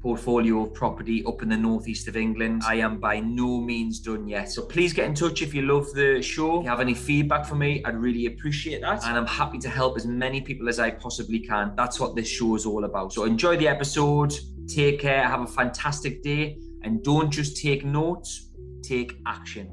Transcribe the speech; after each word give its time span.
portfolio 0.00 0.62
of 0.62 0.74
property 0.74 1.24
up 1.26 1.42
in 1.42 1.48
the 1.48 1.56
northeast 1.56 2.08
of 2.08 2.16
England. 2.16 2.62
I 2.64 2.76
am 2.76 2.98
by 2.98 3.20
no 3.20 3.60
means 3.60 3.98
done 3.98 4.28
yet. 4.28 4.50
So 4.50 4.62
please 4.62 4.92
get 4.92 5.06
in 5.06 5.14
touch 5.14 5.42
if 5.42 5.54
you 5.54 5.62
love 5.62 5.92
the 5.92 6.22
show. 6.22 6.58
If 6.58 6.64
you 6.64 6.70
have 6.70 6.80
any 6.80 6.94
feedback 6.94 7.46
for 7.46 7.54
me, 7.54 7.82
I'd 7.84 7.96
really 7.96 8.26
appreciate 8.26 8.80
that. 8.82 9.04
And 9.04 9.16
I'm 9.16 9.26
happy 9.26 9.58
to 9.58 9.68
help 9.68 9.96
as 9.96 10.06
many 10.06 10.40
people 10.40 10.68
as 10.68 10.78
I 10.78 10.90
possibly 10.90 11.40
can. 11.40 11.72
That's 11.76 11.98
what 11.98 12.14
this 12.14 12.28
show 12.28 12.54
is 12.54 12.66
all 12.66 12.84
about. 12.84 13.12
So 13.12 13.24
enjoy 13.24 13.56
the 13.56 13.68
episode. 13.68 14.32
Take 14.68 15.00
care, 15.00 15.22
have 15.28 15.42
a 15.42 15.46
fantastic 15.46 16.22
day, 16.22 16.58
and 16.82 17.02
don't 17.02 17.30
just 17.30 17.56
take 17.56 17.84
notes, 17.84 18.48
take 18.82 19.12
action. 19.24 19.70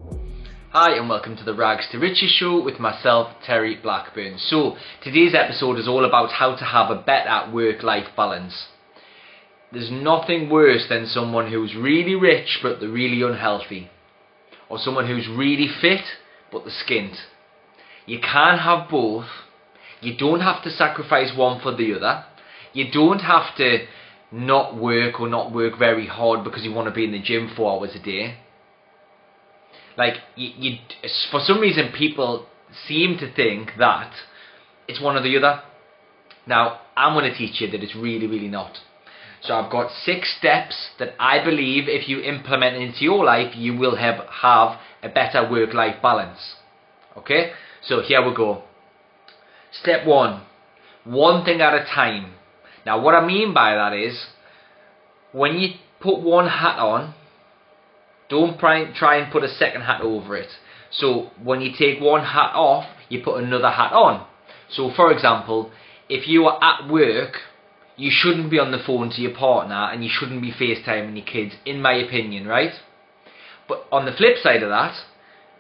Hi, 0.70 0.96
and 0.98 1.08
welcome 1.08 1.36
to 1.38 1.44
the 1.44 1.54
Rags 1.54 1.88
to 1.92 2.00
Riches 2.00 2.32
show 2.40 2.60
with 2.60 2.80
myself, 2.80 3.28
Terry 3.46 3.76
Blackburn. 3.82 4.40
So, 4.40 4.76
today's 5.04 5.36
episode 5.36 5.78
is 5.78 5.88
all 5.88 6.04
about 6.04 6.32
how 6.32 6.56
to 6.56 6.66
have 6.66 6.90
a 6.90 7.02
better 7.02 7.52
work 7.52 7.84
life 7.84 8.08
balance. 8.18 8.54
There's 9.74 9.90
nothing 9.92 10.52
worse 10.52 10.86
than 10.88 11.08
someone 11.08 11.52
who's 11.52 11.76
really 11.76 12.14
rich 12.14 12.60
but 12.62 12.80
they're 12.80 12.90
really 12.90 13.24
unhealthy, 13.24 13.90
or 14.70 14.78
someone 14.78 15.08
who's 15.08 15.28
really 15.28 15.68
fit 15.82 16.04
but 16.52 16.64
they're 16.64 16.74
skint. 16.88 17.16
You 18.06 18.20
can 18.20 18.60
have 18.60 18.90
both. 18.90 19.26
You 20.00 20.16
don't 20.16 20.42
have 20.42 20.64
to 20.64 20.70
sacrifice 20.70 21.36
one 21.36 21.60
for 21.62 21.76
the 21.76 21.96
other. 21.96 22.26
You 22.74 22.92
don't 22.92 23.20
have 23.20 23.56
to 23.58 23.88
not 24.32 24.78
work 24.78 25.20
or 25.20 25.28
not 25.28 25.52
work 25.52 25.80
very 25.80 26.06
hard 26.06 26.44
because 26.44 26.64
you 26.64 26.72
want 26.72 26.88
to 26.88 26.94
be 26.94 27.06
in 27.06 27.12
the 27.12 27.22
gym 27.22 27.52
four 27.56 27.80
hours 27.80 27.96
a 27.96 28.04
day. 28.04 28.38
Like 29.98 30.16
you, 30.36 30.50
you, 30.58 30.78
for 31.32 31.40
some 31.40 31.60
reason, 31.60 31.92
people 31.98 32.46
seem 32.88 33.18
to 33.20 33.34
think 33.34 33.72
that 33.80 34.12
it's 34.88 35.02
one 35.02 35.16
or 35.16 35.24
the 35.24 35.38
other. 35.38 35.62
Now, 36.46 36.80
I'm 36.96 37.14
going 37.14 37.32
to 37.32 37.38
teach 37.38 37.62
you 37.62 37.72
that 37.72 37.82
it's 37.82 37.96
really, 37.96 38.28
really 38.28 38.50
not. 38.50 38.78
So 39.44 39.54
I've 39.56 39.72
got 39.72 39.92
six 39.92 40.34
steps 40.38 40.90
that 41.00 41.16
I 41.20 41.44
believe 41.44 41.90
if 41.90 42.08
you 42.08 42.22
implement 42.22 42.78
into 42.78 43.04
your 43.04 43.26
life, 43.26 43.54
you 43.56 43.76
will 43.76 43.98
have, 43.98 44.26
have 44.42 44.80
a 45.04 45.10
better 45.10 45.50
work-life 45.50 46.02
balance. 46.02 46.56
Okay? 47.18 47.52
So 47.82 48.02
here 48.02 48.26
we 48.26 48.34
go. 48.34 48.64
Step 49.72 50.08
one, 50.08 50.44
one 51.04 51.44
thing 51.44 51.60
at 51.60 51.74
a 51.74 51.84
time. 51.84 52.34
Now, 52.86 53.02
what 53.02 53.16
I 53.16 53.26
mean 53.26 53.54
by 53.54 53.76
that 53.76 53.94
is, 53.94 54.28
when 55.34 55.56
you 55.56 55.74
put 56.00 56.22
one 56.22 56.48
hat 56.48 56.80
on, 56.80 57.14
don't 58.30 58.58
try, 58.58 58.94
try 58.94 59.18
and 59.18 59.32
put 59.32 59.44
a 59.44 59.50
second 59.50 59.82
hat 59.82 60.02
over 60.02 60.38
it. 60.38 60.50
So, 60.90 61.32
when 61.42 61.60
you 61.60 61.72
take 61.78 62.00
one 62.00 62.24
hat 62.24 62.54
off, 62.54 62.86
you 63.10 63.22
put 63.24 63.44
another 63.44 63.70
hat 63.70 63.92
on. 63.92 64.26
So, 64.70 64.92
for 64.96 65.12
example, 65.12 65.72
if 66.08 66.28
you 66.28 66.46
are 66.46 66.64
at 66.64 66.90
work, 66.90 67.38
you 67.96 68.10
shouldn't 68.12 68.50
be 68.50 68.60
on 68.60 68.72
the 68.72 68.80
phone 68.86 69.10
to 69.12 69.22
your 69.22 69.36
partner 69.36 69.90
and 69.92 70.04
you 70.04 70.10
shouldn't 70.12 70.42
be 70.42 70.52
FaceTiming 70.52 71.16
your 71.16 71.26
kids, 71.26 71.56
in 71.66 71.82
my 71.82 71.94
opinion, 71.94 72.48
right? 72.48 72.74
But 73.68 73.86
on 73.92 74.06
the 74.06 74.12
flip 74.12 74.38
side 74.42 74.64
of 74.64 74.70
that, 74.70 74.96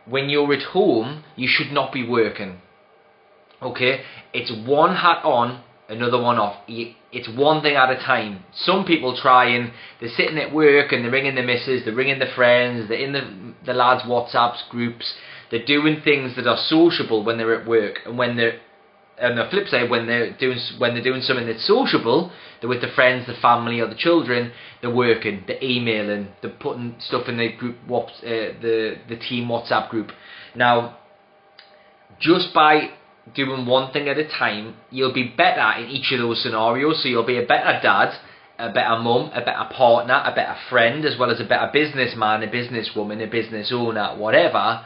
when 0.06 0.30
you're 0.30 0.54
at 0.54 0.64
home, 0.64 1.24
you 1.36 1.48
should 1.48 1.72
not 1.72 1.94
be 1.94 2.08
working. 2.08 2.60
Okay? 3.62 4.02
It's 4.34 4.52
one 4.68 4.96
hat 4.96 5.24
on, 5.24 5.64
another 5.88 6.22
one 6.22 6.38
off. 6.38 6.62
It's 6.68 7.30
one 7.30 7.62
thing 7.62 7.76
at 7.76 7.92
a 7.92 7.96
time. 7.96 8.44
Some 8.54 8.86
people 8.86 9.16
try 9.16 9.50
and 9.50 9.72
they're 10.00 10.10
sitting 10.10 10.38
at 10.38 10.54
work 10.54 10.92
and 10.92 11.04
they're 11.04 11.12
ringing 11.12 11.36
the 11.36 11.44
missus, 11.44 11.84
they're 11.86 11.96
ringing 11.96 12.20
the 12.20 12.32
friends, 12.36 12.90
they're 12.90 13.00
in 13.00 13.14
the, 13.14 13.54
the 13.66 13.74
lads' 13.74 14.04
WhatsApps 14.04 14.68
groups, 14.70 15.14
they're 15.52 15.66
doing 15.66 16.02
things 16.04 16.36
that 16.36 16.48
are 16.48 16.58
sociable 16.58 17.24
when 17.24 17.38
they're 17.38 17.60
at 17.60 17.68
work, 17.68 18.00
and 18.06 18.18
when 18.18 18.36
they're 18.36 18.60
on 19.22 19.36
the 19.36 19.48
flip 19.50 19.68
side, 19.68 19.90
when 19.90 20.08
they're 20.08 20.36
doing 20.38 20.58
when 20.78 20.94
they're 20.94 21.04
doing 21.04 21.22
something 21.22 21.46
that's 21.46 21.66
sociable, 21.68 22.32
they're 22.60 22.70
with 22.70 22.82
the 22.82 22.92
friends, 22.96 23.28
the 23.28 23.36
family, 23.36 23.80
or 23.80 23.88
the 23.88 23.96
children. 23.96 24.52
They're 24.82 24.94
working, 24.94 25.44
they're 25.48 25.64
emailing, 25.64 26.30
they're 26.42 26.52
putting 26.52 26.96
stuff 27.00 27.28
in 27.28 27.38
the 27.38 27.52
group, 27.52 27.78
uh, 27.90 28.02
the 28.24 28.96
the 29.08 29.16
team 29.18 29.48
WhatsApp 29.48 29.90
group. 29.90 30.12
Now, 30.56 30.98
just 32.20 32.54
by 32.54 32.90
doing 33.36 33.66
one 33.66 33.94
thing 33.94 34.10
at 34.10 34.18
a 34.18 34.28
time, 34.28 34.76
you'll 34.90 35.14
be 35.14 35.34
better 35.36 35.84
in 35.84 35.90
each 35.90 36.12
of 36.12 36.20
those 36.20 36.42
scenarios. 36.42 37.02
So 37.04 37.10
you'll 37.10 37.26
be 37.26 37.38
a 37.38 37.46
better 37.46 37.80
dad, 37.82 38.14
a 38.58 38.72
better 38.74 38.98
mum, 39.00 39.32
a 39.34 39.42
better 39.42 39.70
partner, 39.74 40.22
a 40.26 40.34
better 40.34 40.56
friend, 40.70 41.06
as 41.06 41.18
well 41.18 41.32
as 41.32 41.40
a 41.40 41.46
better 41.46 41.70
businessman, 41.72 42.44
a 42.44 42.48
businesswoman, 42.48 43.24
a 43.24 43.28
business 43.28 43.72
owner, 43.74 44.16
whatever, 44.18 44.86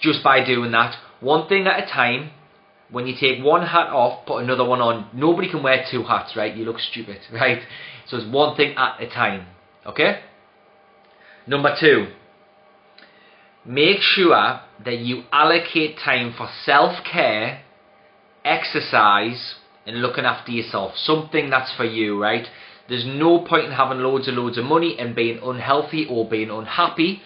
just 0.00 0.22
by 0.22 0.44
doing 0.44 0.72
that. 0.72 0.96
One 1.20 1.48
thing 1.48 1.66
at 1.66 1.84
a 1.84 1.86
time. 1.86 2.32
When 2.92 3.06
you 3.06 3.14
take 3.18 3.42
one 3.42 3.66
hat 3.66 3.88
off, 3.88 4.26
put 4.26 4.44
another 4.44 4.66
one 4.66 4.82
on. 4.82 5.08
Nobody 5.14 5.50
can 5.50 5.62
wear 5.62 5.84
two 5.90 6.02
hats, 6.02 6.36
right? 6.36 6.54
You 6.54 6.66
look 6.66 6.78
stupid, 6.78 7.20
right? 7.32 7.62
So 8.06 8.18
it's 8.18 8.30
one 8.30 8.54
thing 8.54 8.74
at 8.76 9.02
a 9.02 9.08
time, 9.08 9.46
okay? 9.86 10.20
Number 11.46 11.74
two, 11.80 12.08
make 13.64 14.00
sure 14.00 14.60
that 14.84 14.98
you 14.98 15.24
allocate 15.32 15.96
time 16.04 16.34
for 16.36 16.48
self 16.64 17.02
care, 17.10 17.62
exercise, 18.44 19.54
and 19.86 20.02
looking 20.02 20.24
after 20.24 20.52
yourself. 20.52 20.92
Something 20.96 21.48
that's 21.48 21.74
for 21.74 21.84
you, 21.84 22.20
right? 22.20 22.46
There's 22.88 23.06
no 23.06 23.38
point 23.38 23.66
in 23.66 23.72
having 23.72 23.98
loads 23.98 24.28
and 24.28 24.36
loads 24.36 24.58
of 24.58 24.64
money 24.64 24.96
and 24.98 25.14
being 25.14 25.40
unhealthy 25.42 26.06
or 26.10 26.28
being 26.28 26.50
unhappy 26.50 27.22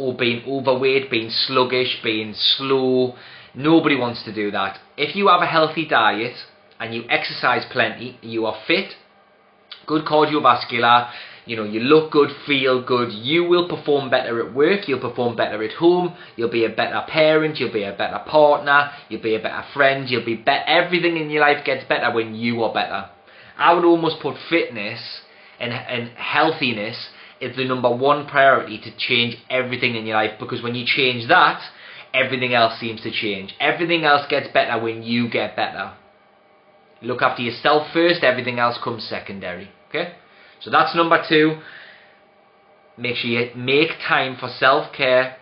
or 0.00 0.14
being 0.14 0.42
overweight, 0.48 1.10
being 1.10 1.30
sluggish, 1.30 2.00
being 2.02 2.32
slow. 2.34 3.14
Nobody 3.54 3.96
wants 3.96 4.24
to 4.24 4.34
do 4.34 4.50
that. 4.50 4.78
If 4.96 5.14
you 5.14 5.28
have 5.28 5.42
a 5.42 5.46
healthy 5.46 5.86
diet 5.86 6.36
and 6.78 6.94
you 6.94 7.04
exercise 7.10 7.64
plenty, 7.70 8.18
you 8.22 8.46
are 8.46 8.56
fit, 8.66 8.94
good 9.86 10.06
cardiovascular, 10.06 11.10
you 11.44 11.56
know, 11.56 11.64
you 11.64 11.80
look 11.80 12.12
good, 12.12 12.30
feel 12.46 12.82
good, 12.82 13.12
you 13.12 13.44
will 13.44 13.68
perform 13.68 14.08
better 14.08 14.46
at 14.46 14.54
work, 14.54 14.88
you'll 14.88 15.00
perform 15.00 15.36
better 15.36 15.62
at 15.62 15.72
home, 15.72 16.16
you'll 16.36 16.50
be 16.50 16.64
a 16.64 16.70
better 16.70 17.02
parent, 17.08 17.58
you'll 17.58 17.72
be 17.72 17.82
a 17.82 17.92
better 17.92 18.22
partner, 18.26 18.90
you'll 19.08 19.22
be 19.22 19.34
a 19.34 19.42
better 19.42 19.64
friend, 19.74 20.08
you'll 20.08 20.24
be 20.24 20.36
better, 20.36 20.64
everything 20.66 21.16
in 21.16 21.28
your 21.28 21.40
life 21.42 21.64
gets 21.64 21.84
better 21.88 22.14
when 22.14 22.34
you 22.34 22.62
are 22.62 22.72
better. 22.72 23.10
I 23.58 23.74
would 23.74 23.84
almost 23.84 24.22
put 24.22 24.36
fitness 24.48 25.00
and, 25.58 25.72
and 25.72 26.10
healthiness 26.16 27.08
as 27.40 27.56
the 27.56 27.64
number 27.64 27.90
one 27.94 28.26
priority 28.26 28.78
to 28.78 28.90
change 28.96 29.36
everything 29.48 29.94
in 29.96 30.06
your 30.06 30.16
life 30.16 30.38
because 30.38 30.62
when 30.62 30.74
you 30.74 30.84
change 30.86 31.28
that, 31.28 31.62
everything 32.12 32.54
else 32.54 32.78
seems 32.78 33.02
to 33.02 33.10
change. 33.10 33.54
Everything 33.60 34.04
else 34.04 34.26
gets 34.28 34.48
better 34.52 34.82
when 34.82 35.02
you 35.02 35.28
get 35.30 35.56
better. 35.56 35.94
Look 37.02 37.22
after 37.22 37.42
yourself 37.42 37.88
first, 37.92 38.22
everything 38.22 38.58
else 38.58 38.78
comes 38.82 39.04
secondary. 39.04 39.70
Okay? 39.88 40.14
So 40.60 40.70
that's 40.70 40.94
number 40.94 41.22
two. 41.26 41.60
Make 42.98 43.16
sure 43.16 43.30
you 43.30 43.50
make 43.56 43.88
time 44.06 44.36
for 44.38 44.48
self-care, 44.48 45.36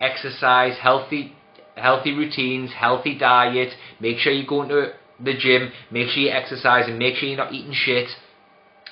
exercise, 0.00 0.76
healthy 0.80 1.34
healthy 1.80 2.12
routines, 2.12 2.70
healthy 2.72 3.18
diet. 3.18 3.72
Make 4.00 4.18
sure 4.18 4.32
you 4.32 4.46
go 4.46 4.62
into 4.62 4.92
the 5.18 5.36
gym. 5.36 5.72
Make 5.90 6.08
sure 6.08 6.24
you 6.24 6.30
exercise 6.30 6.88
and 6.88 6.98
make 6.98 7.16
sure 7.16 7.28
you're 7.28 7.38
not 7.38 7.52
eating 7.52 7.72
shit. 7.72 8.08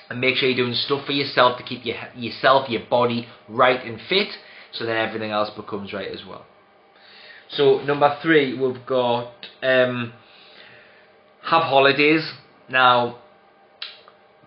And 0.09 0.19
make 0.19 0.35
sure 0.35 0.49
you're 0.49 0.65
doing 0.65 0.73
stuff 0.73 1.05
for 1.05 1.11
yourself 1.11 1.57
to 1.59 1.63
keep 1.63 1.85
your, 1.85 1.95
yourself, 2.15 2.69
your 2.69 2.81
body 2.89 3.27
right 3.47 3.83
and 3.85 3.99
fit 4.09 4.29
so 4.71 4.85
then 4.85 4.95
everything 4.95 5.31
else 5.31 5.49
becomes 5.55 5.93
right 5.93 6.11
as 6.11 6.21
well. 6.27 6.45
So 7.49 7.79
number 7.83 8.17
three, 8.21 8.57
we've 8.57 8.85
got 8.85 9.31
um, 9.63 10.13
have 11.43 11.63
holidays. 11.63 12.31
Now, 12.69 13.19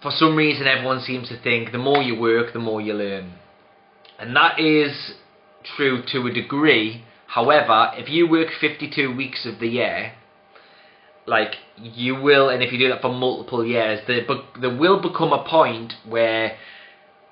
for 0.00 0.10
some 0.12 0.36
reason 0.36 0.66
everyone 0.66 1.00
seems 1.00 1.28
to 1.28 1.40
think 1.42 1.72
the 1.72 1.78
more 1.78 2.02
you 2.02 2.18
work, 2.18 2.52
the 2.52 2.60
more 2.60 2.80
you 2.80 2.94
learn. 2.94 3.32
And 4.18 4.36
that 4.36 4.60
is 4.60 5.14
true 5.76 6.02
to 6.12 6.26
a 6.26 6.32
degree. 6.32 7.04
However, 7.26 7.90
if 7.94 8.08
you 8.08 8.28
work 8.28 8.48
52 8.60 9.16
weeks 9.16 9.46
of 9.46 9.58
the 9.58 9.66
year, 9.66 10.12
like 11.26 11.54
you 11.76 12.20
will, 12.20 12.48
and 12.48 12.62
if 12.62 12.72
you 12.72 12.78
do 12.78 12.88
that 12.88 13.02
for 13.02 13.12
multiple 13.12 13.64
years, 13.64 14.00
there, 14.06 14.22
but 14.26 14.44
there 14.60 14.76
will 14.76 15.00
become 15.00 15.32
a 15.32 15.44
point 15.48 15.92
where 16.08 16.56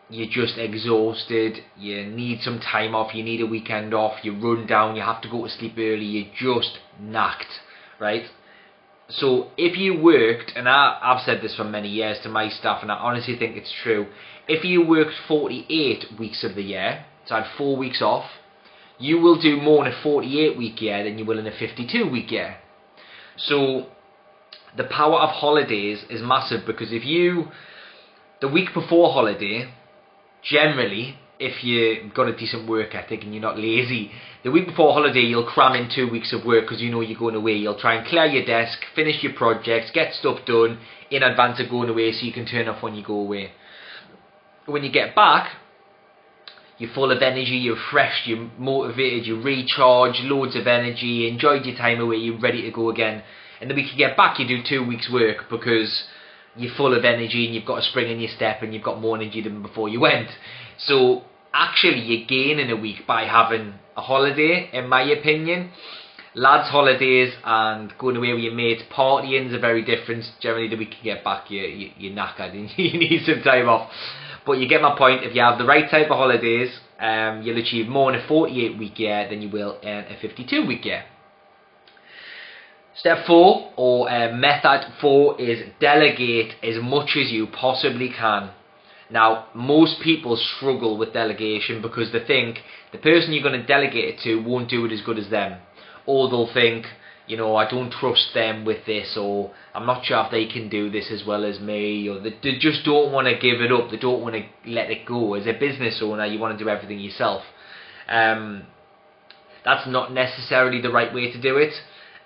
you're 0.09 0.29
just 0.31 0.59
exhausted, 0.59 1.59
you 1.77 2.05
need 2.05 2.41
some 2.43 2.61
time 2.61 2.95
off, 2.95 3.15
you 3.15 3.23
need 3.23 3.41
a 3.41 3.47
weekend 3.47 3.95
off, 3.95 4.25
you 4.25 4.33
run 4.33 4.67
down, 4.67 4.97
you 4.97 5.03
have 5.03 5.23
to 5.23 5.31
go 5.31 5.45
to 5.45 5.51
sleep 5.51 5.75
early, 5.79 6.05
you're 6.05 6.57
just 6.57 6.79
knacked, 7.01 7.61
right? 8.01 8.25
So 9.09 9.49
if 9.57 9.77
you 9.77 10.01
worked, 10.01 10.53
and 10.57 10.69
I, 10.69 10.99
I've 11.03 11.25
said 11.25 11.41
this 11.43 11.57
for 11.57 11.65
many 11.65 11.89
years 11.89 12.19
to 12.23 12.29
my 12.29 12.49
staff, 12.49 12.83
and 12.83 12.91
I 12.91 12.97
honestly 12.97 13.37
think 13.37 13.57
it's 13.57 13.73
true, 13.83 14.07
if 14.49 14.65
you 14.65 14.87
worked 14.87 15.15
48 15.29 16.19
weeks 16.19 16.45
of 16.45 16.55
the 16.55 16.63
year, 16.63 17.05
so 17.27 17.37
I 17.37 17.43
had 17.43 17.57
four 17.57 17.77
weeks 17.77 18.03
off, 18.03 18.29
you 18.99 19.21
will 19.21 19.41
do 19.41 19.57
more 19.61 19.87
in 19.87 19.93
a 19.93 20.03
48 20.03 20.59
week 20.59 20.81
year 20.81 21.03
than 21.05 21.19
you 21.19 21.25
will 21.25 21.39
in 21.39 21.47
a 21.47 21.57
52 21.57 22.11
week 22.11 22.31
year. 22.31 22.57
So 23.45 23.87
the 24.77 24.85
power 24.85 25.19
of 25.19 25.31
holidays 25.31 26.05
is 26.11 26.23
massive 26.23 26.67
because 26.67 26.93
if 26.93 27.05
you, 27.05 27.47
the 28.41 28.49
week 28.49 28.69
before 28.75 29.13
holiday, 29.13 29.73
generally, 30.43 31.17
if 31.39 31.65
you've 31.65 32.13
got 32.13 32.29
a 32.29 32.37
decent 32.37 32.69
work 32.69 32.95
ethic 32.95 33.23
and 33.23 33.33
you're 33.33 33.43
not 33.43 33.59
lazy, 33.59 34.11
the 34.45 34.51
week 34.51 34.67
before 34.67 34.93
holiday 34.93 35.21
you'll 35.21 35.47
cram 35.47 35.75
in 35.75 35.91
two 35.95 36.11
weeks 36.11 36.35
of 36.35 36.45
work 36.45 36.65
because 36.65 36.83
you 36.83 36.91
know 36.91 37.01
you're 37.01 37.19
going 37.19 37.35
away. 37.35 37.55
You'll 37.55 37.81
try 37.81 37.95
and 37.95 38.07
clear 38.07 38.27
your 38.27 38.45
desk, 38.45 38.79
finish 38.95 39.23
your 39.23 39.33
projects, 39.33 39.91
get 39.93 40.13
stuff 40.13 40.41
done 40.47 40.79
in 41.11 41.23
advance 41.23 41.59
of 41.61 41.71
going 41.71 41.89
away 41.89 42.13
so 42.13 42.27
you 42.27 42.33
can 42.33 42.47
turn 42.47 42.69
off 42.69 42.83
when 42.83 42.95
you 42.95 43.05
go 43.05 43.15
away. 43.15 43.53
When 44.67 44.85
you 44.85 44.93
get 44.93 45.15
back, 45.15 45.51
you're 46.81 46.93
full 46.95 47.13
of 47.13 47.21
energy, 47.21 47.57
you're 47.57 47.77
fresh, 47.91 48.23
you're 48.25 48.51
motivated, 48.59 49.27
you 49.27 49.41
recharge, 49.41 50.19
loads 50.23 50.57
of 50.57 50.67
energy, 50.67 51.07
you 51.07 51.29
enjoyed 51.29 51.67
your 51.67 51.77
time 51.77 52.01
away, 52.01 52.17
you're 52.17 52.41
ready 52.41 52.63
to 52.63 52.71
go 52.71 52.89
again. 52.89 53.23
And 53.61 53.69
the 53.71 53.75
week 53.75 53.93
you 53.93 53.99
get 53.99 54.17
back, 54.17 54.39
you 54.39 54.49
do 54.49 54.63
two 54.67 54.83
weeks' 54.83 55.13
work 55.13 55.51
because 55.51 56.05
you're 56.57 56.75
full 56.75 56.97
of 56.97 57.05
energy 57.05 57.45
and 57.45 57.55
you've 57.55 57.67
got 57.67 57.81
a 57.81 57.83
spring 57.83 58.11
in 58.11 58.19
your 58.19 58.31
step 58.35 58.63
and 58.63 58.73
you've 58.73 58.83
got 58.83 58.99
more 58.99 59.15
energy 59.15 59.43
than 59.43 59.61
before 59.61 59.91
you 59.91 60.01
went. 60.01 60.31
So 60.79 61.25
actually 61.53 62.01
you 62.01 62.27
gain 62.27 62.59
in 62.59 62.71
a 62.71 62.77
week 62.77 63.07
by 63.07 63.27
having 63.27 63.75
a 63.95 64.01
holiday, 64.01 64.71
in 64.73 64.89
my 64.89 65.03
opinion. 65.03 65.73
Lads' 66.35 66.69
holidays 66.69 67.35
and 67.45 67.93
going 67.99 68.17
away 68.17 68.33
with 68.33 68.45
your 68.45 68.55
mates, 68.55 68.83
partying 68.93 69.53
are 69.53 69.59
very 69.59 69.85
different. 69.85 70.25
Generally, 70.41 70.69
the 70.69 70.77
week 70.77 70.95
you 70.99 71.15
get 71.15 71.25
back, 71.25 71.51
you, 71.51 71.63
you, 71.63 71.91
you're 71.99 72.13
knackered 72.13 72.53
and 72.53 72.71
you 72.77 72.99
need 72.99 73.23
some 73.27 73.43
time 73.43 73.69
off. 73.69 73.91
But 74.47 74.59
you 74.59 74.69
get 74.69 74.81
my 74.81 74.97
point. 74.97 75.25
If 75.25 75.35
you 75.35 75.43
have 75.43 75.59
the 75.59 75.65
right 75.65 75.91
type 75.91 76.11
of 76.11 76.17
holidays, 76.17 76.71
um, 77.01 77.43
you'll 77.43 77.59
achieve 77.59 77.89
more 77.89 78.13
in 78.13 78.21
a 78.21 78.27
48 78.29 78.79
week 78.79 78.99
year 78.99 79.29
than 79.29 79.43
you 79.43 79.51
will 79.51 79.81
in 79.81 79.89
a 79.89 80.19
52 80.21 80.67
week 80.67 80.85
year. 80.85 81.05
Step 82.97 83.27
four, 83.27 83.73
or 83.77 84.11
uh, 84.11 84.33
method 84.33 84.93
four, 85.01 85.41
is 85.41 85.63
delegate 85.81 86.55
as 86.63 86.77
much 86.83 87.17
as 87.17 87.31
you 87.31 87.47
possibly 87.47 88.11
can. 88.11 88.51
Now, 89.11 89.47
most 89.55 90.01
people 90.03 90.37
struggle 90.37 90.97
with 90.97 91.13
delegation 91.13 91.83
because 91.83 92.13
they 92.13 92.25
think 92.25 92.59
the 92.93 92.99
person 92.99 93.33
you're 93.33 93.43
going 93.43 93.61
to 93.61 93.67
delegate 93.67 94.15
it 94.15 94.21
to 94.21 94.37
won't 94.37 94.71
do 94.71 94.85
it 94.85 94.93
as 94.93 95.01
good 95.03 95.19
as 95.19 95.29
them. 95.31 95.59
Or 96.07 96.29
they'll 96.29 96.53
think, 96.53 96.87
you 97.27 97.37
know, 97.37 97.55
I 97.57 97.69
don't 97.71 97.93
trust 97.93 98.31
them 98.35 98.65
with 98.65 98.87
this, 98.87 99.17
or 99.17 99.53
I'm 99.75 99.87
not 99.87 100.05
sure 100.05 100.25
if 100.25 100.31
they 100.31 100.47
can 100.47 100.69
do 100.69 100.91
this 100.91 101.11
as 101.13 101.25
well 101.25 101.45
as 101.45 101.61
me, 101.61 102.09
or 102.09 102.19
they, 102.19 102.35
they 102.43 102.59
just 102.59 102.85
don't 102.85 103.13
want 103.13 103.29
to 103.29 103.39
give 103.39 103.61
it 103.61 103.71
up, 103.71 103.91
they 103.91 103.97
don't 103.97 104.23
want 104.23 104.35
to 104.35 104.45
let 104.71 104.91
it 104.91 105.07
go. 105.07 105.35
As 105.35 105.47
a 105.47 105.53
business 105.53 106.01
owner, 106.03 106.27
you 106.27 106.39
want 106.39 106.59
to 106.59 106.65
do 106.65 106.69
everything 106.69 106.99
yourself. 106.99 107.43
Um, 108.09 108.65
that's 109.65 109.87
not 109.87 110.13
necessarily 110.13 110.81
the 110.81 110.91
right 110.91 111.15
way 111.15 111.31
to 111.31 111.41
do 111.41 111.57
it. 111.57 111.75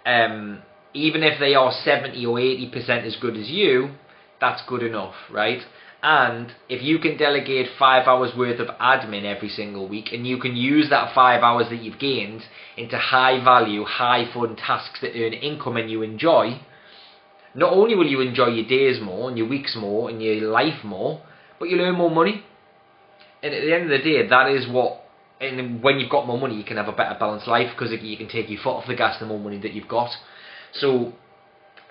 Um, 0.06 0.62
even 0.94 1.22
if 1.22 1.40
they 1.40 1.54
are 1.54 1.72
70 1.72 2.24
or 2.24 2.38
80% 2.38 3.04
as 3.04 3.16
good 3.16 3.36
as 3.36 3.48
you, 3.48 3.90
that's 4.40 4.62
good 4.68 4.82
enough, 4.82 5.14
right? 5.30 5.60
And 6.06 6.52
if 6.68 6.82
you 6.82 6.98
can 6.98 7.16
delegate 7.16 7.66
five 7.78 8.06
hours 8.06 8.32
worth 8.36 8.60
of 8.60 8.68
admin 8.78 9.24
every 9.24 9.48
single 9.48 9.88
week 9.88 10.12
and 10.12 10.26
you 10.26 10.36
can 10.36 10.54
use 10.54 10.90
that 10.90 11.14
five 11.14 11.42
hours 11.42 11.70
that 11.70 11.80
you've 11.80 11.98
gained 11.98 12.42
into 12.76 12.98
high 12.98 13.42
value, 13.42 13.84
high 13.84 14.30
fun 14.34 14.54
tasks 14.54 15.00
that 15.00 15.16
earn 15.16 15.32
income 15.32 15.78
and 15.78 15.90
you 15.90 16.02
enjoy, 16.02 16.60
not 17.54 17.72
only 17.72 17.94
will 17.94 18.06
you 18.06 18.20
enjoy 18.20 18.48
your 18.48 18.68
days 18.68 19.00
more 19.02 19.30
and 19.30 19.38
your 19.38 19.48
weeks 19.48 19.74
more 19.80 20.10
and 20.10 20.22
your 20.22 20.46
life 20.50 20.84
more, 20.84 21.22
but 21.58 21.70
you'll 21.70 21.80
earn 21.80 21.94
more 21.94 22.10
money. 22.10 22.44
And 23.42 23.54
at 23.54 23.62
the 23.62 23.74
end 23.74 23.84
of 23.84 23.90
the 23.90 24.04
day, 24.04 24.28
that 24.28 24.50
is 24.50 24.68
what. 24.68 25.00
And 25.40 25.82
when 25.82 25.98
you've 26.00 26.10
got 26.10 26.26
more 26.26 26.38
money, 26.38 26.54
you 26.54 26.64
can 26.64 26.76
have 26.76 26.88
a 26.88 26.92
better 26.92 27.16
balanced 27.18 27.46
life 27.46 27.70
because 27.74 27.92
you 27.92 28.16
can 28.18 28.28
take 28.28 28.50
your 28.50 28.60
foot 28.62 28.76
off 28.76 28.86
the 28.86 28.94
gas 28.94 29.18
the 29.20 29.26
more 29.26 29.40
money 29.40 29.58
that 29.60 29.72
you've 29.72 29.88
got. 29.88 30.10
So, 30.74 31.14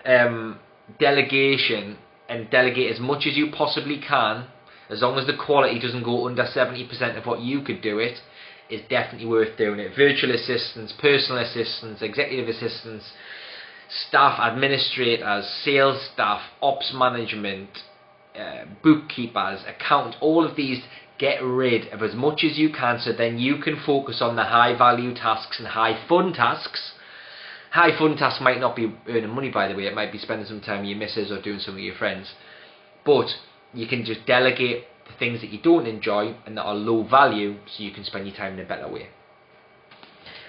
um, 0.06 0.60
delegation 1.00 1.98
and 2.30 2.50
delegate 2.50 2.92
as 2.92 3.00
much 3.00 3.26
as 3.28 3.36
you 3.36 3.52
possibly 3.52 4.00
can, 4.00 4.48
as 4.90 5.02
long 5.02 5.18
as 5.18 5.28
the 5.28 5.38
quality 5.38 5.80
doesn't 5.80 6.04
go 6.04 6.26
under 6.28 6.44
70% 6.44 7.18
of 7.18 7.26
what 7.26 7.40
you 7.40 7.62
could 7.62 7.82
do 7.82 8.00
it, 8.00 8.20
is 8.70 8.82
definitely 8.90 9.28
worth 9.28 9.58
doing 9.58 9.80
it. 9.80 9.96
Virtual 9.96 10.34
assistants, 10.34 10.94
personal 11.00 11.42
assistants, 11.42 12.02
executive 12.02 12.48
assistants, 12.48 13.12
staff 14.08 14.40
administrators, 14.40 15.46
sales 15.64 16.10
staff, 16.14 16.42
ops 16.62 16.94
management, 16.96 17.70
uh, 18.38 18.66
bookkeepers, 18.82 19.64
accountants, 19.68 20.18
all 20.22 20.46
of 20.46 20.56
these 20.56 20.82
get 21.20 21.44
rid 21.44 21.88
of 21.90 22.02
as 22.02 22.16
much 22.16 22.44
as 22.44 22.58
you 22.58 22.70
can 22.72 23.00
so 23.00 23.14
then 23.14 23.38
you 23.38 23.58
can 23.58 23.80
focus 23.86 24.20
on 24.22 24.36
the 24.36 24.44
high 24.44 24.76
value 24.76 25.14
tasks 25.14 25.60
and 25.60 25.68
high 25.68 26.06
fun 26.08 26.34
tasks 26.34 26.93
high 27.74 27.98
fun 27.98 28.16
tasks 28.16 28.40
might 28.40 28.60
not 28.60 28.76
be 28.76 28.94
earning 29.08 29.32
money, 29.32 29.50
by 29.50 29.68
the 29.68 29.76
way. 29.76 29.88
It 29.88 29.96
might 29.96 30.12
be 30.12 30.20
spending 30.20 30.46
some 30.46 30.62
time 30.62 30.82
with 30.82 30.90
your 30.90 31.00
missus 31.00 31.32
or 31.32 31.42
doing 31.42 31.58
some 31.58 31.74
with 31.74 31.84
your 31.84 31.96
friends. 31.96 32.32
But 33.04 33.26
you 33.74 33.88
can 33.88 34.06
just 34.06 34.28
delegate 34.28 34.84
the 35.08 35.18
things 35.18 35.42
that 35.42 35.50
you 35.50 35.60
don't 35.60 35.88
enjoy 35.88 36.36
and 36.46 36.56
that 36.56 36.62
are 36.62 36.76
low 36.76 37.04
value 37.04 37.56
so 37.66 37.82
you 37.82 37.92
can 37.92 38.04
spend 38.04 38.28
your 38.28 38.36
time 38.36 38.54
in 38.54 38.60
a 38.60 38.68
better 38.68 38.88
way. 38.88 39.08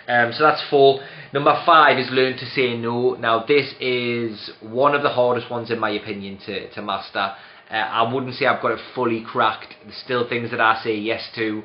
Um, 0.06 0.34
so 0.34 0.44
that's 0.44 0.62
four. 0.68 1.00
Number 1.32 1.58
five 1.64 1.98
is 1.98 2.10
learn 2.10 2.36
to 2.36 2.44
say 2.44 2.76
no. 2.76 3.14
Now, 3.14 3.42
this 3.46 3.72
is 3.80 4.50
one 4.60 4.94
of 4.94 5.02
the 5.02 5.08
hardest 5.08 5.50
ones, 5.50 5.70
in 5.70 5.78
my 5.78 5.90
opinion, 5.90 6.38
to, 6.44 6.70
to 6.74 6.82
master. 6.82 7.32
Uh, 7.70 7.74
I 7.74 8.12
wouldn't 8.12 8.34
say 8.34 8.44
I've 8.44 8.60
got 8.60 8.72
it 8.72 8.80
fully 8.94 9.24
cracked. 9.26 9.74
There's 9.82 9.96
still 9.96 10.28
things 10.28 10.50
that 10.50 10.60
I 10.60 10.78
say 10.84 10.94
yes 10.94 11.26
to 11.36 11.62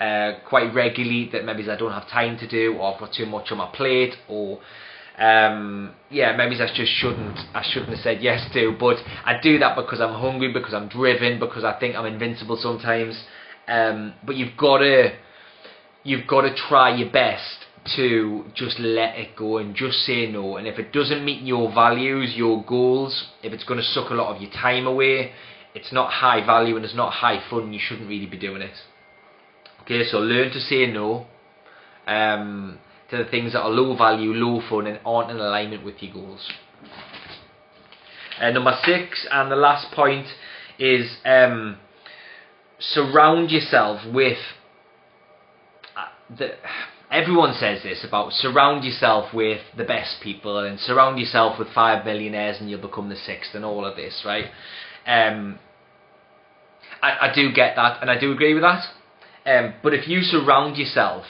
uh, 0.00 0.32
quite 0.48 0.72
regularly 0.72 1.28
that 1.32 1.44
maybe 1.44 1.70
I 1.70 1.76
don't 1.76 1.92
have 1.92 2.08
time 2.08 2.38
to 2.38 2.48
do, 2.48 2.78
or 2.78 2.94
I've 2.94 2.98
got 3.00 3.12
too 3.12 3.26
much 3.26 3.52
on 3.52 3.58
my 3.58 3.70
plate, 3.76 4.14
or 4.26 4.60
um, 5.18 5.94
yeah, 6.10 6.34
maybe 6.36 6.54
I 6.56 6.66
just 6.74 6.92
shouldn't 6.92 7.38
I 7.54 7.62
shouldn't 7.62 7.90
have 7.90 8.00
said 8.00 8.22
yes 8.22 8.48
to, 8.54 8.74
but 8.78 8.96
I 9.24 9.38
do 9.42 9.58
that 9.58 9.76
because 9.76 10.00
I'm 10.00 10.14
hungry, 10.14 10.52
because 10.52 10.74
I'm 10.74 10.88
driven, 10.88 11.38
because 11.38 11.64
I 11.64 11.78
think 11.78 11.96
I'm 11.96 12.06
invincible 12.06 12.56
sometimes. 12.60 13.22
Um, 13.68 14.14
but 14.24 14.36
you've 14.36 14.56
got 14.56 14.78
to 14.78 15.16
you've 16.02 16.26
got 16.26 16.42
to 16.42 16.54
try 16.54 16.94
your 16.96 17.10
best 17.10 17.66
to 17.96 18.44
just 18.54 18.78
let 18.78 19.16
it 19.16 19.36
go 19.36 19.58
and 19.58 19.74
just 19.74 19.98
say 19.98 20.30
no. 20.30 20.56
And 20.56 20.66
if 20.66 20.78
it 20.78 20.92
doesn't 20.92 21.24
meet 21.24 21.42
your 21.42 21.72
values, 21.72 22.34
your 22.34 22.64
goals, 22.64 23.28
if 23.42 23.52
it's 23.52 23.64
going 23.64 23.80
to 23.80 23.86
suck 23.86 24.10
a 24.10 24.14
lot 24.14 24.34
of 24.34 24.40
your 24.40 24.50
time 24.50 24.86
away, 24.86 25.32
it's 25.74 25.92
not 25.92 26.10
high 26.10 26.44
value 26.44 26.76
and 26.76 26.84
it's 26.84 26.94
not 26.94 27.12
high 27.12 27.42
fun, 27.50 27.72
you 27.72 27.80
shouldn't 27.82 28.08
really 28.08 28.26
be 28.26 28.38
doing 28.38 28.62
it. 28.62 28.74
Okay, 29.82 30.04
so 30.04 30.18
learn 30.18 30.52
to 30.52 30.60
say 30.60 30.86
no. 30.86 31.26
Um, 32.06 32.78
to 33.12 33.18
the 33.18 33.30
things 33.30 33.52
that 33.52 33.60
are 33.60 33.70
low 33.70 33.96
value, 33.96 34.32
low 34.32 34.62
fun, 34.68 34.86
and 34.86 34.98
aren't 35.04 35.30
in 35.30 35.36
alignment 35.36 35.84
with 35.84 36.02
your 36.02 36.14
goals. 36.14 36.50
Uh, 38.40 38.50
number 38.50 38.76
six, 38.84 39.26
and 39.30 39.52
the 39.52 39.56
last 39.56 39.94
point 39.94 40.26
is 40.78 41.18
um, 41.24 41.76
surround 42.80 43.50
yourself 43.50 44.00
with 44.12 44.38
uh, 45.94 46.36
the. 46.36 46.54
Everyone 47.10 47.52
says 47.52 47.82
this 47.82 48.02
about 48.08 48.32
surround 48.32 48.84
yourself 48.84 49.34
with 49.34 49.60
the 49.76 49.84
best 49.84 50.16
people 50.22 50.58
and 50.60 50.80
surround 50.80 51.20
yourself 51.20 51.58
with 51.58 51.68
five 51.74 52.06
millionaires 52.06 52.56
and 52.58 52.70
you'll 52.70 52.80
become 52.80 53.10
the 53.10 53.16
sixth 53.16 53.54
and 53.54 53.66
all 53.66 53.84
of 53.84 53.96
this, 53.96 54.22
right? 54.24 54.46
Um, 55.06 55.58
I, 57.02 57.28
I 57.28 57.32
do 57.34 57.52
get 57.52 57.76
that 57.76 58.00
and 58.00 58.10
I 58.10 58.18
do 58.18 58.32
agree 58.32 58.54
with 58.54 58.62
that. 58.62 58.84
Um, 59.44 59.74
but 59.82 59.92
if 59.92 60.08
you 60.08 60.22
surround 60.22 60.78
yourself 60.78 61.26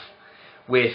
with 0.69 0.93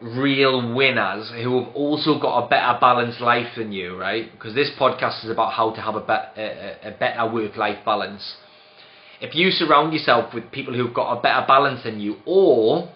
real 0.00 0.74
winners 0.74 1.30
who 1.30 1.64
have 1.64 1.74
also 1.74 2.18
got 2.20 2.44
a 2.44 2.48
better 2.48 2.78
balanced 2.80 3.20
life 3.20 3.48
than 3.56 3.72
you, 3.72 3.96
right? 3.96 4.30
Because 4.30 4.54
this 4.54 4.70
podcast 4.78 5.24
is 5.24 5.30
about 5.30 5.52
how 5.52 5.70
to 5.72 5.80
have 5.80 5.96
a, 5.96 6.00
be- 6.00 6.40
a, 6.40 6.76
a 6.84 6.90
better 6.92 7.30
work 7.32 7.56
life 7.56 7.84
balance. 7.84 8.36
If 9.20 9.34
you 9.34 9.50
surround 9.50 9.92
yourself 9.92 10.32
with 10.32 10.52
people 10.52 10.74
who've 10.74 10.94
got 10.94 11.18
a 11.18 11.20
better 11.20 11.44
balance 11.46 11.82
than 11.82 11.98
you, 11.98 12.16
or 12.24 12.90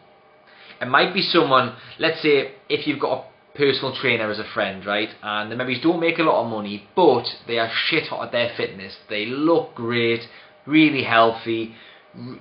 it 0.81 0.87
might 0.87 1.13
be 1.13 1.23
someone, 1.23 1.75
let's 1.99 2.23
say, 2.23 2.53
if 2.69 2.87
you've 2.87 3.01
got 3.01 3.19
a 3.19 3.59
personal 3.59 3.95
trainer 3.95 4.31
as 4.31 4.39
a 4.39 4.45
friend, 4.55 4.87
right? 4.87 5.09
And 5.23 5.51
they 5.51 5.57
maybe 5.57 5.81
don't 5.81 6.01
make 6.01 6.19
a 6.19 6.23
lot 6.23 6.45
of 6.45 6.51
money, 6.51 6.89
but 6.95 7.25
they 7.47 7.59
are 7.59 7.71
shit 7.73 8.09
hot 8.09 8.27
at 8.27 8.33
their 8.33 8.53
fitness. 8.57 8.97
They 9.09 9.27
look 9.27 9.75
great, 9.75 10.21
really 10.67 11.03
healthy, 11.03 11.75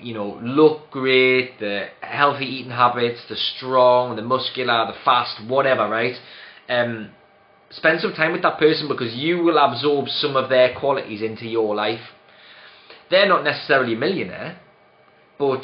you 0.01 0.13
know, 0.13 0.39
look 0.41 0.91
great, 0.91 1.59
the 1.59 1.87
healthy 2.01 2.45
eating 2.45 2.71
habits, 2.71 3.21
the 3.29 3.35
strong, 3.35 4.15
the 4.15 4.21
muscular, 4.21 4.87
the 4.87 4.97
fast, 5.05 5.41
whatever, 5.47 5.87
right? 5.87 6.15
Um, 6.67 7.11
spend 7.69 8.01
some 8.01 8.13
time 8.13 8.33
with 8.33 8.41
that 8.41 8.59
person 8.59 8.87
because 8.87 9.13
you 9.13 9.43
will 9.43 9.57
absorb 9.57 10.09
some 10.09 10.35
of 10.35 10.49
their 10.49 10.77
qualities 10.77 11.21
into 11.21 11.45
your 11.45 11.73
life. 11.73 12.01
They're 13.09 13.27
not 13.27 13.43
necessarily 13.43 13.93
a 13.93 13.97
millionaire, 13.97 14.59
but 15.39 15.63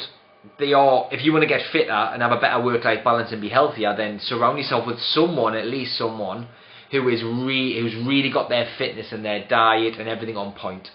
they 0.58 0.72
are. 0.72 1.08
If 1.10 1.24
you 1.24 1.32
want 1.32 1.42
to 1.42 1.48
get 1.48 1.62
fitter 1.72 1.90
and 1.90 2.22
have 2.22 2.32
a 2.32 2.40
better 2.40 2.62
work-life 2.62 3.04
balance 3.04 3.32
and 3.32 3.40
be 3.40 3.48
healthier, 3.48 3.94
then 3.96 4.20
surround 4.22 4.58
yourself 4.58 4.86
with 4.86 4.98
someone, 5.00 5.54
at 5.54 5.66
least 5.66 5.96
someone, 5.96 6.48
who 6.90 7.08
is 7.08 7.22
re- 7.22 7.80
who's 7.80 7.94
really 8.06 8.30
got 8.30 8.48
their 8.48 8.68
fitness 8.78 9.12
and 9.12 9.24
their 9.24 9.46
diet 9.46 9.98
and 9.98 10.08
everything 10.08 10.36
on 10.36 10.52
point. 10.54 10.88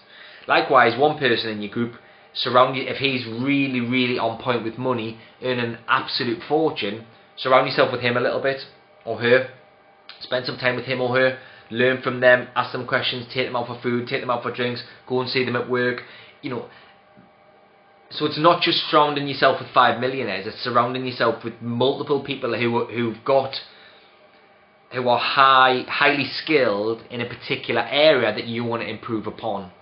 Likewise, 0.46 0.98
one 0.98 1.18
person 1.18 1.50
in 1.50 1.62
your 1.62 1.72
group 1.72 1.94
surround 2.34 2.76
you 2.76 2.82
if 2.82 2.96
he's 2.96 3.26
really, 3.26 3.80
really 3.80 4.18
on 4.18 4.42
point 4.42 4.64
with 4.64 4.76
money, 4.76 5.18
earning 5.42 5.64
an 5.64 5.78
absolute 5.88 6.40
fortune. 6.48 7.06
Surround 7.36 7.66
yourself 7.66 7.92
with 7.92 8.00
him 8.00 8.16
a 8.16 8.20
little 8.20 8.42
bit 8.42 8.60
or 9.04 9.18
her. 9.18 9.48
Spend 10.20 10.46
some 10.46 10.56
time 10.56 10.76
with 10.76 10.84
him 10.84 11.00
or 11.00 11.16
her. 11.16 11.38
Learn 11.70 12.02
from 12.02 12.20
them. 12.20 12.48
Ask 12.54 12.72
them 12.72 12.86
questions. 12.86 13.26
Take 13.32 13.46
them 13.46 13.56
out 13.56 13.66
for 13.66 13.80
food. 13.82 14.08
Take 14.08 14.20
them 14.20 14.30
out 14.30 14.42
for 14.42 14.54
drinks. 14.54 14.82
Go 15.08 15.20
and 15.20 15.30
see 15.30 15.44
them 15.44 15.56
at 15.56 15.68
work. 15.68 16.02
You 16.42 16.50
know. 16.50 16.68
So 18.10 18.26
it's 18.26 18.38
not 18.38 18.62
just 18.62 18.78
surrounding 18.90 19.26
yourself 19.26 19.60
with 19.60 19.70
five 19.72 20.00
millionaires. 20.00 20.46
It's 20.46 20.62
surrounding 20.62 21.06
yourself 21.06 21.42
with 21.42 21.54
multiple 21.60 22.22
people 22.22 22.56
who 22.56 22.86
who've 22.86 23.24
got 23.24 23.54
who 24.92 25.08
are 25.08 25.18
high, 25.18 25.84
highly 25.88 26.24
skilled 26.24 27.02
in 27.10 27.20
a 27.20 27.28
particular 27.28 27.80
area 27.80 28.32
that 28.32 28.46
you 28.46 28.64
want 28.64 28.82
to 28.82 28.88
improve 28.88 29.26
upon. 29.26 29.72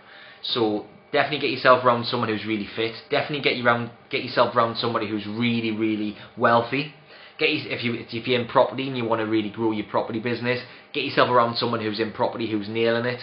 So 0.42 0.86
definitely 1.12 1.40
get 1.40 1.50
yourself 1.50 1.84
around 1.84 2.06
someone 2.06 2.28
who's 2.28 2.44
really 2.46 2.68
fit. 2.74 2.94
Definitely 3.10 3.42
get 3.42 3.56
you 3.56 3.64
around, 3.64 3.90
get 4.10 4.24
yourself 4.24 4.56
around 4.56 4.76
somebody 4.76 5.08
who's 5.08 5.26
really, 5.26 5.70
really 5.70 6.16
wealthy. 6.36 6.94
Get 7.38 7.48
if 7.50 7.84
you 7.84 7.94
if 7.94 8.26
you're 8.26 8.40
in 8.40 8.48
property 8.48 8.88
and 8.88 8.96
you 8.96 9.04
want 9.04 9.20
to 9.20 9.26
really 9.26 9.50
grow 9.50 9.72
your 9.72 9.86
property 9.86 10.20
business, 10.20 10.60
get 10.92 11.04
yourself 11.04 11.30
around 11.30 11.56
someone 11.56 11.80
who's 11.80 12.00
in 12.00 12.12
property 12.12 12.50
who's 12.50 12.68
nailing 12.68 13.06
it. 13.06 13.20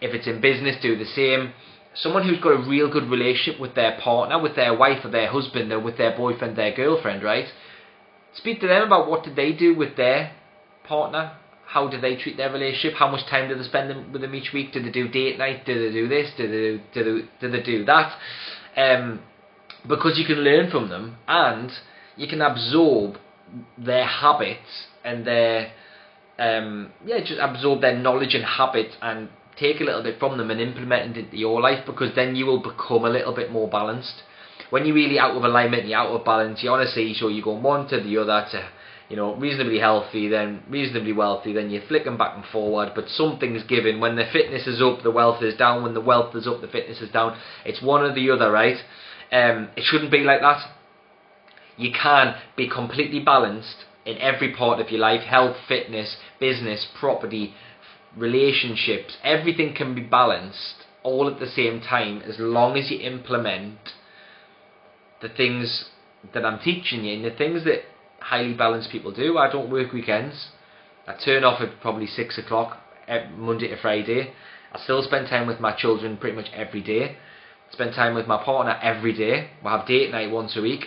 If 0.00 0.14
it's 0.14 0.26
in 0.26 0.40
business, 0.40 0.76
do 0.82 0.96
the 0.96 1.04
same. 1.04 1.52
Someone 1.94 2.28
who's 2.28 2.40
got 2.40 2.50
a 2.50 2.68
real 2.68 2.92
good 2.92 3.08
relationship 3.08 3.58
with 3.60 3.74
their 3.74 3.98
partner, 3.98 4.40
with 4.40 4.54
their 4.54 4.76
wife 4.76 5.04
or 5.04 5.10
their 5.10 5.30
husband 5.30 5.72
or 5.72 5.80
with 5.80 5.96
their 5.96 6.14
boyfriend, 6.14 6.56
their 6.56 6.74
girlfriend, 6.74 7.22
right? 7.22 7.46
Speak 8.34 8.60
to 8.60 8.66
them 8.66 8.82
about 8.82 9.08
what 9.08 9.24
did 9.24 9.34
they 9.34 9.52
do 9.52 9.74
with 9.74 9.96
their 9.96 10.32
partner, 10.84 11.38
how 11.66 11.88
do 11.88 12.00
they 12.00 12.16
treat 12.16 12.36
their 12.36 12.52
relationship? 12.52 12.94
How 12.96 13.10
much 13.10 13.28
time 13.28 13.48
do 13.48 13.56
they 13.56 13.64
spend 13.64 14.12
with 14.12 14.22
them 14.22 14.34
each 14.34 14.52
week? 14.52 14.72
Do 14.72 14.82
they 14.82 14.90
do 14.90 15.08
date 15.08 15.36
night? 15.36 15.66
Do 15.66 15.74
they 15.74 15.92
do 15.92 16.08
this? 16.08 16.30
Do 16.36 16.46
they 16.46 16.82
do, 16.94 17.04
do, 17.04 17.22
they, 17.40 17.48
do, 17.48 17.50
they 17.50 17.62
do 17.62 17.84
that? 17.84 18.16
Um, 18.76 19.20
because 19.86 20.18
you 20.18 20.24
can 20.24 20.42
learn 20.44 20.70
from 20.70 20.88
them 20.88 21.16
and 21.26 21.70
you 22.16 22.28
can 22.28 22.40
absorb 22.40 23.16
their 23.76 24.06
habits 24.06 24.86
and 25.04 25.26
their 25.26 25.72
um, 26.38 26.92
yeah, 27.04 27.20
just 27.20 27.40
absorb 27.40 27.80
their 27.80 27.96
knowledge 27.96 28.34
and 28.34 28.44
habits 28.44 28.94
and 29.00 29.28
take 29.58 29.80
a 29.80 29.84
little 29.84 30.02
bit 30.02 30.18
from 30.18 30.36
them 30.38 30.50
and 30.50 30.60
implement 30.60 31.16
it 31.16 31.24
into 31.26 31.36
your 31.36 31.60
life 31.60 31.84
because 31.86 32.14
then 32.14 32.36
you 32.36 32.46
will 32.46 32.62
become 32.62 33.04
a 33.04 33.10
little 33.10 33.34
bit 33.34 33.50
more 33.50 33.68
balanced. 33.68 34.22
When 34.70 34.84
you're 34.84 34.94
really 34.94 35.18
out 35.18 35.36
of 35.36 35.44
alignment, 35.44 35.86
you're 35.86 35.98
out 35.98 36.10
of 36.10 36.24
balance, 36.24 36.62
you 36.62 36.70
honestly 36.70 37.14
so 37.14 37.28
you 37.28 37.42
go 37.42 37.58
one 37.58 37.88
to 37.88 38.00
the 38.00 38.18
other 38.18 38.46
to 38.52 38.68
you 39.08 39.16
know, 39.16 39.34
reasonably 39.36 39.78
healthy, 39.78 40.28
then 40.28 40.62
reasonably 40.68 41.12
wealthy, 41.12 41.52
then 41.52 41.70
you're 41.70 41.86
flicking 41.86 42.16
back 42.16 42.34
and 42.34 42.44
forward, 42.46 42.92
but 42.94 43.08
something's 43.08 43.62
given. 43.62 44.00
When 44.00 44.16
the 44.16 44.28
fitness 44.32 44.66
is 44.66 44.82
up, 44.82 45.02
the 45.02 45.10
wealth 45.10 45.42
is 45.42 45.56
down. 45.56 45.84
When 45.84 45.94
the 45.94 46.00
wealth 46.00 46.34
is 46.34 46.46
up, 46.46 46.60
the 46.60 46.68
fitness 46.68 47.00
is 47.00 47.10
down. 47.10 47.38
It's 47.64 47.80
one 47.80 48.02
or 48.02 48.12
the 48.12 48.30
other, 48.30 48.50
right? 48.50 48.78
Um, 49.30 49.68
it 49.76 49.84
shouldn't 49.84 50.10
be 50.10 50.24
like 50.24 50.40
that. 50.40 50.62
You 51.76 51.92
can 51.92 52.34
be 52.56 52.68
completely 52.68 53.20
balanced 53.20 53.84
in 54.04 54.18
every 54.18 54.54
part 54.54 54.80
of 54.80 54.90
your 54.90 55.00
life 55.00 55.22
health, 55.22 55.56
fitness, 55.68 56.16
business, 56.40 56.86
property, 56.98 57.54
relationships. 58.16 59.18
Everything 59.22 59.74
can 59.74 59.94
be 59.94 60.00
balanced 60.00 60.84
all 61.02 61.28
at 61.28 61.38
the 61.38 61.46
same 61.46 61.80
time 61.80 62.22
as 62.22 62.36
long 62.38 62.76
as 62.76 62.90
you 62.90 62.98
implement 63.00 63.78
the 65.22 65.28
things 65.28 65.90
that 66.34 66.44
I'm 66.44 66.58
teaching 66.58 67.04
you 67.04 67.14
and 67.14 67.24
the 67.24 67.36
things 67.36 67.64
that 67.64 67.82
highly 68.26 68.54
balanced 68.54 68.90
people 68.90 69.12
do. 69.12 69.38
I 69.38 69.50
don't 69.50 69.70
work 69.70 69.92
weekends. 69.92 70.48
I 71.06 71.14
turn 71.24 71.44
off 71.44 71.60
at 71.60 71.80
probably 71.80 72.08
six 72.08 72.36
o'clock 72.38 72.78
Monday 73.36 73.68
to 73.68 73.80
Friday. 73.80 74.32
I 74.72 74.80
still 74.80 75.00
spend 75.02 75.28
time 75.28 75.46
with 75.46 75.60
my 75.60 75.72
children 75.76 76.16
pretty 76.16 76.34
much 76.34 76.46
every 76.52 76.82
day. 76.82 77.16
Spend 77.70 77.94
time 77.94 78.16
with 78.16 78.26
my 78.26 78.42
partner 78.42 78.76
every 78.82 79.12
day. 79.12 79.50
We 79.62 79.70
have 79.70 79.86
date 79.86 80.10
night 80.10 80.32
once 80.32 80.56
a 80.56 80.60
week. 80.60 80.86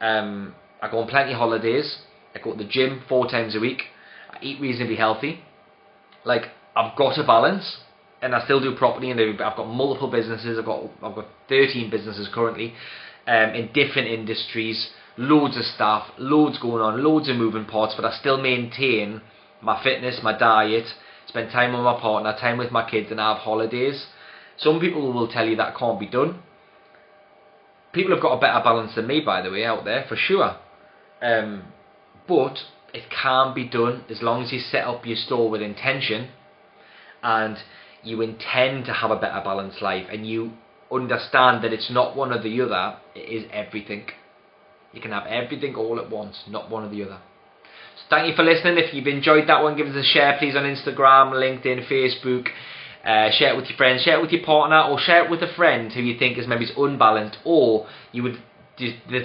Um, 0.00 0.54
I 0.80 0.90
go 0.90 1.00
on 1.00 1.08
plenty 1.08 1.32
of 1.32 1.38
holidays. 1.38 1.98
I 2.34 2.38
go 2.38 2.52
to 2.52 2.58
the 2.58 2.68
gym 2.68 3.02
four 3.08 3.26
times 3.26 3.54
a 3.54 3.60
week. 3.60 3.82
I 4.30 4.38
eat 4.42 4.58
reasonably 4.58 4.96
healthy. 4.96 5.40
Like 6.24 6.44
I've 6.74 6.96
got 6.96 7.18
a 7.18 7.26
balance, 7.26 7.76
and 8.22 8.34
I 8.34 8.42
still 8.44 8.60
do 8.60 8.74
property. 8.74 9.10
And 9.10 9.20
I've 9.20 9.56
got 9.56 9.66
multiple 9.66 10.10
businesses. 10.10 10.58
I've 10.58 10.64
got 10.64 10.84
I've 11.02 11.14
got 11.14 11.26
13 11.50 11.90
businesses 11.90 12.26
currently, 12.32 12.72
um, 13.26 13.50
in 13.50 13.70
different 13.74 14.08
industries 14.08 14.90
loads 15.20 15.54
of 15.58 15.64
stuff, 15.64 16.06
loads 16.16 16.58
going 16.58 16.80
on, 16.80 17.04
loads 17.04 17.28
of 17.28 17.36
moving 17.36 17.66
parts, 17.66 17.94
but 17.94 18.06
I 18.06 18.16
still 18.18 18.40
maintain 18.40 19.20
my 19.60 19.80
fitness, 19.82 20.20
my 20.22 20.36
diet, 20.36 20.86
spend 21.26 21.52
time 21.52 21.74
with 21.74 21.82
my 21.82 22.00
partner, 22.00 22.34
time 22.40 22.56
with 22.56 22.72
my 22.72 22.88
kids, 22.88 23.10
and 23.10 23.20
I 23.20 23.34
have 23.34 23.42
holidays. 23.42 24.06
Some 24.56 24.80
people 24.80 25.12
will 25.12 25.28
tell 25.28 25.46
you 25.46 25.56
that 25.56 25.76
can't 25.76 26.00
be 26.00 26.08
done. 26.08 26.42
People 27.92 28.14
have 28.14 28.22
got 28.22 28.38
a 28.38 28.40
better 28.40 28.64
balance 28.64 28.94
than 28.94 29.06
me, 29.06 29.20
by 29.20 29.42
the 29.42 29.50
way, 29.50 29.62
out 29.62 29.84
there 29.84 30.06
for 30.08 30.16
sure. 30.16 30.56
Um, 31.20 31.64
but 32.26 32.56
it 32.94 33.04
can 33.10 33.54
be 33.54 33.68
done 33.68 34.04
as 34.08 34.22
long 34.22 34.42
as 34.42 34.52
you 34.52 34.58
set 34.58 34.84
up 34.84 35.04
your 35.04 35.16
store 35.16 35.50
with 35.50 35.60
intention 35.60 36.30
and 37.22 37.58
you 38.02 38.22
intend 38.22 38.86
to 38.86 38.92
have 38.94 39.10
a 39.10 39.16
better 39.16 39.42
balanced 39.44 39.82
life 39.82 40.06
and 40.10 40.26
you 40.26 40.52
understand 40.90 41.62
that 41.62 41.74
it's 41.74 41.90
not 41.90 42.16
one 42.16 42.32
or 42.32 42.42
the 42.42 42.60
other, 42.62 42.96
it 43.14 43.18
is 43.18 43.44
everything. 43.52 44.06
You 44.92 45.00
can 45.00 45.12
have 45.12 45.26
everything 45.26 45.74
all 45.74 46.00
at 46.00 46.10
once, 46.10 46.36
not 46.48 46.70
one 46.70 46.84
or 46.84 46.90
the 46.90 47.02
other. 47.04 47.18
So 47.96 48.02
thank 48.10 48.28
you 48.28 48.34
for 48.34 48.42
listening. 48.42 48.78
If 48.78 48.92
you've 48.92 49.06
enjoyed 49.06 49.48
that 49.48 49.62
one, 49.62 49.76
give 49.76 49.86
us 49.86 49.96
a 49.96 50.02
share, 50.02 50.36
please, 50.38 50.56
on 50.56 50.64
Instagram, 50.64 51.32
LinkedIn, 51.32 51.86
Facebook. 51.88 52.48
Uh, 53.04 53.30
share 53.32 53.54
it 53.54 53.56
with 53.56 53.66
your 53.66 53.78
friends, 53.78 54.02
share 54.02 54.18
it 54.18 54.22
with 54.22 54.30
your 54.30 54.44
partner, 54.44 54.82
or 54.82 54.98
share 54.98 55.24
it 55.24 55.30
with 55.30 55.40
a 55.42 55.54
friend 55.54 55.90
who 55.90 56.02
you 56.02 56.18
think 56.18 56.36
is 56.36 56.46
maybe 56.46 56.66
unbalanced, 56.76 57.38
or 57.44 57.86
you 58.12 58.22
would 58.22 58.36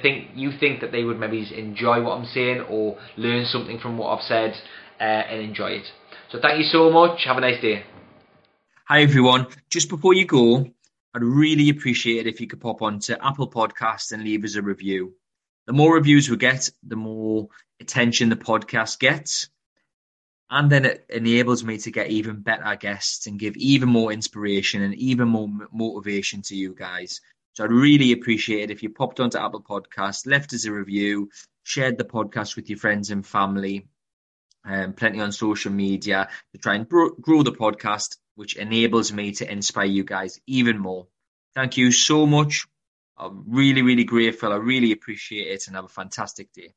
think 0.01 0.29
you 0.33 0.51
think 0.59 0.81
that 0.81 0.91
they 0.91 1.03
would 1.03 1.19
maybe 1.19 1.45
enjoy 1.55 2.01
what 2.01 2.17
I'm 2.17 2.25
saying 2.25 2.61
or 2.69 2.97
learn 3.17 3.45
something 3.45 3.79
from 3.79 3.97
what 3.97 4.17
I've 4.17 4.23
said 4.23 4.53
uh, 4.99 5.03
and 5.03 5.41
enjoy 5.41 5.71
it. 5.71 5.85
So 6.31 6.39
thank 6.41 6.57
you 6.57 6.65
so 6.65 6.89
much. 6.89 7.23
Have 7.25 7.37
a 7.37 7.41
nice 7.41 7.61
day. 7.61 7.83
Hi 8.87 9.01
everyone. 9.01 9.47
Just 9.69 9.89
before 9.89 10.13
you 10.13 10.25
go, 10.25 10.65
I'd 11.13 11.23
really 11.23 11.69
appreciate 11.69 12.27
it 12.27 12.33
if 12.33 12.39
you 12.39 12.47
could 12.47 12.61
pop 12.61 12.81
onto 12.81 13.13
Apple 13.13 13.49
Podcasts 13.49 14.11
and 14.11 14.23
leave 14.23 14.43
us 14.43 14.55
a 14.55 14.61
review 14.61 15.13
the 15.65 15.73
more 15.73 15.95
reviews 15.95 16.29
we 16.29 16.37
get, 16.37 16.69
the 16.83 16.95
more 16.95 17.49
attention 17.79 18.29
the 18.29 18.35
podcast 18.35 18.99
gets. 18.99 19.49
And 20.49 20.71
then 20.71 20.85
it 20.85 21.05
enables 21.09 21.63
me 21.63 21.79
to 21.79 21.91
get 21.91 22.09
even 22.09 22.41
better 22.41 22.75
guests 22.75 23.25
and 23.25 23.39
give 23.39 23.57
even 23.57 23.89
more 23.89 24.11
inspiration 24.11 24.83
and 24.83 24.93
even 24.95 25.27
more 25.27 25.49
motivation 25.73 26.43
to 26.43 26.55
you 26.55 26.75
guys. 26.75 27.19
So 27.53 27.63
I'd 27.63 27.71
really 27.71 28.11
appreciate 28.11 28.69
it 28.69 28.71
if 28.71 28.83
you 28.83 28.89
popped 28.89 29.19
onto 29.19 29.39
Apple 29.39 29.63
Podcasts, 29.63 30.27
left 30.27 30.53
us 30.53 30.65
a 30.65 30.71
review, 30.71 31.29
shared 31.63 31.97
the 31.97 32.03
podcast 32.03 32.55
with 32.55 32.69
your 32.69 32.77
friends 32.77 33.09
and 33.09 33.25
family, 33.25 33.87
um, 34.65 34.93
plenty 34.93 35.19
on 35.19 35.31
social 35.31 35.71
media 35.71 36.29
to 36.53 36.59
try 36.59 36.75
and 36.75 36.87
grow, 36.87 37.09
grow 37.11 37.43
the 37.43 37.51
podcast, 37.51 38.17
which 38.35 38.55
enables 38.55 39.11
me 39.11 39.31
to 39.31 39.51
inspire 39.51 39.85
you 39.85 40.03
guys 40.03 40.39
even 40.45 40.77
more. 40.77 41.07
Thank 41.55 41.77
you 41.77 41.91
so 41.91 42.25
much. 42.25 42.67
I'm 43.17 43.43
really, 43.47 43.81
really 43.81 44.03
grateful. 44.03 44.51
I 44.53 44.57
really 44.57 44.91
appreciate 44.91 45.47
it 45.47 45.67
and 45.67 45.75
have 45.75 45.85
a 45.85 45.89
fantastic 45.89 46.51
day. 46.53 46.73